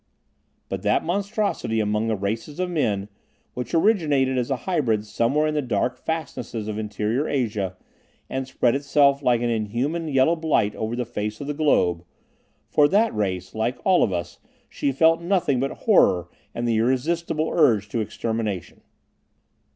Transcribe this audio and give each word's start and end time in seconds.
But 0.67 0.81
that 0.81 1.05
monstrosity 1.05 1.79
among 1.79 2.07
the 2.07 2.15
races 2.15 2.59
of 2.59 2.71
men 2.71 3.07
which 3.53 3.75
originated 3.75 4.35
as 4.35 4.49
a 4.49 4.55
hybrid 4.65 5.05
somewhere 5.05 5.45
in 5.45 5.53
the 5.53 5.61
dark 5.61 5.95
fastnesses 5.95 6.67
of 6.67 6.79
interior 6.79 7.27
Asia, 7.29 7.77
and 8.27 8.47
spread 8.47 8.73
itself 8.73 9.21
like 9.21 9.41
an 9.41 9.51
inhuman 9.51 10.07
yellow 10.07 10.35
blight 10.35 10.75
over 10.75 10.95
the 10.95 11.05
face 11.05 11.39
of 11.39 11.45
the 11.45 11.53
globe 11.53 12.03
for 12.67 12.87
that 12.87 13.13
race, 13.13 13.53
like 13.53 13.77
all 13.85 14.01
of 14.01 14.11
us, 14.11 14.39
she 14.67 14.91
felt 14.91 15.21
nothing 15.21 15.59
but 15.59 15.69
horror 15.69 16.29
and 16.55 16.67
the 16.67 16.77
irresistible 16.77 17.51
urge 17.53 17.87
to 17.89 17.99
extermination. 17.99 18.81